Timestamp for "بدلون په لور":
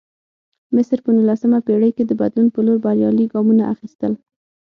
2.21-2.77